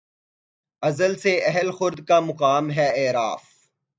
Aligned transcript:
ازل 0.83 1.15
سے 1.15 1.31
اہل 1.43 1.71
خرد 1.71 2.05
کا 2.07 2.19
مقام 2.19 2.71
ہے 2.71 2.87
اعراف 2.97 3.43